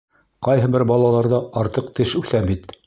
[0.47, 2.77] Ҡайһы бер балаларҙа артыҡ теш үҫә бит?